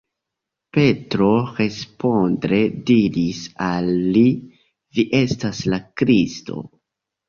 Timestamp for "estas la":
5.25-5.85